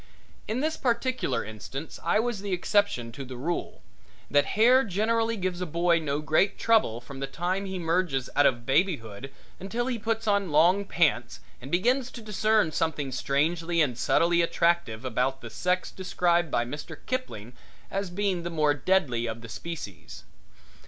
[0.47, 3.83] In this particular instance I was the exception to the rule,
[4.31, 8.47] that hair generally gives a boy no great trouble from the time he merges out
[8.47, 13.95] of babyhood until he puts on long pants and begins to discern something strangely and
[13.95, 16.97] subtly attractive about the sex described by Mr.
[17.05, 17.53] Kipling
[17.91, 20.23] as being the more deadly of the species.